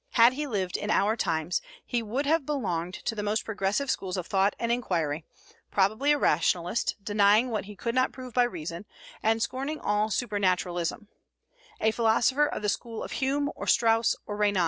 [0.13, 4.17] Had he lived in our times, he would have belonged to the most progressive schools
[4.17, 5.25] of thought and inquiry,
[5.69, 8.87] probably a rationalist, denying what he could not prove by reason,
[9.21, 11.07] and scorning all supernaturalism;
[11.79, 14.59] a philosopher of the school of Hume, or Strauss, or Renan.